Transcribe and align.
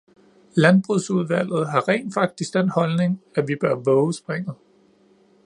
Landbrugsudvalget 0.55 1.69
har 1.69 1.87
rent 1.87 2.13
faktisk 2.13 2.53
den 2.53 2.69
holdning, 2.69 3.21
at 3.35 3.47
vi 3.47 3.55
bør 3.61 3.75
vove 3.75 4.13
springet. 4.13 4.55